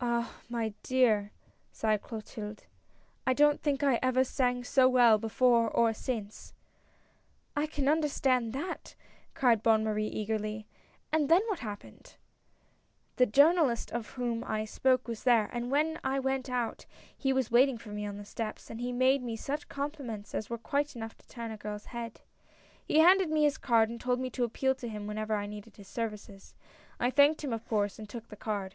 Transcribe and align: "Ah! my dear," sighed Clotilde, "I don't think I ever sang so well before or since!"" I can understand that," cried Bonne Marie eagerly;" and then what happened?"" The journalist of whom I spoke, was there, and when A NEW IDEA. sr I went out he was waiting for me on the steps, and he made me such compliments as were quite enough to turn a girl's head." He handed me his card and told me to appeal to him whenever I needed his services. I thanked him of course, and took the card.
"Ah! 0.00 0.40
my 0.48 0.74
dear," 0.82 1.30
sighed 1.70 2.02
Clotilde, 2.02 2.64
"I 3.24 3.32
don't 3.32 3.62
think 3.62 3.84
I 3.84 4.00
ever 4.02 4.24
sang 4.24 4.64
so 4.64 4.88
well 4.88 5.16
before 5.16 5.70
or 5.70 5.92
since!"" 5.92 6.54
I 7.64 7.68
can 7.68 7.88
understand 7.88 8.52
that," 8.54 8.96
cried 9.32 9.62
Bonne 9.62 9.84
Marie 9.84 10.08
eagerly;" 10.08 10.66
and 11.12 11.28
then 11.28 11.42
what 11.46 11.60
happened?"" 11.60 12.16
The 13.18 13.26
journalist 13.26 13.92
of 13.92 14.08
whom 14.18 14.42
I 14.42 14.64
spoke, 14.64 15.06
was 15.06 15.22
there, 15.22 15.48
and 15.52 15.70
when 15.70 15.86
A 15.86 15.86
NEW 15.86 15.90
IDEA. 15.90 16.02
sr 16.02 16.10
I 16.14 16.18
went 16.18 16.50
out 16.50 16.86
he 17.16 17.32
was 17.32 17.52
waiting 17.52 17.78
for 17.78 17.90
me 17.90 18.04
on 18.04 18.16
the 18.16 18.24
steps, 18.24 18.70
and 18.70 18.80
he 18.80 18.90
made 18.92 19.22
me 19.22 19.36
such 19.36 19.68
compliments 19.68 20.34
as 20.34 20.50
were 20.50 20.58
quite 20.58 20.96
enough 20.96 21.16
to 21.18 21.28
turn 21.28 21.52
a 21.52 21.56
girl's 21.56 21.84
head." 21.94 22.22
He 22.88 22.98
handed 22.98 23.30
me 23.30 23.44
his 23.44 23.56
card 23.56 23.88
and 23.88 24.00
told 24.00 24.18
me 24.18 24.30
to 24.30 24.42
appeal 24.42 24.74
to 24.74 24.88
him 24.88 25.06
whenever 25.06 25.36
I 25.36 25.46
needed 25.46 25.76
his 25.76 25.86
services. 25.86 26.56
I 26.98 27.10
thanked 27.12 27.44
him 27.44 27.52
of 27.52 27.64
course, 27.68 28.00
and 28.00 28.08
took 28.08 28.26
the 28.26 28.34
card. 28.36 28.74